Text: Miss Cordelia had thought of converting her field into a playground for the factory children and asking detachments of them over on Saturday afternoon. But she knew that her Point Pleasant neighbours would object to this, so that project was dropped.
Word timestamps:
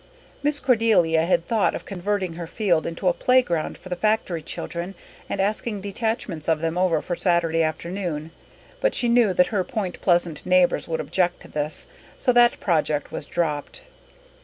Miss 0.41 0.59
Cordelia 0.59 1.27
had 1.27 1.45
thought 1.45 1.75
of 1.75 1.85
converting 1.85 2.33
her 2.33 2.47
field 2.47 2.87
into 2.87 3.07
a 3.07 3.13
playground 3.13 3.77
for 3.77 3.89
the 3.89 3.95
factory 3.95 4.41
children 4.41 4.95
and 5.29 5.39
asking 5.39 5.81
detachments 5.81 6.47
of 6.49 6.59
them 6.59 6.75
over 6.75 7.03
on 7.07 7.17
Saturday 7.17 7.61
afternoon. 7.61 8.31
But 8.79 8.95
she 8.95 9.07
knew 9.07 9.31
that 9.33 9.45
her 9.53 9.63
Point 9.63 10.01
Pleasant 10.01 10.43
neighbours 10.43 10.87
would 10.87 11.01
object 11.01 11.41
to 11.43 11.49
this, 11.49 11.85
so 12.17 12.33
that 12.33 12.59
project 12.59 13.11
was 13.11 13.27
dropped. 13.27 13.81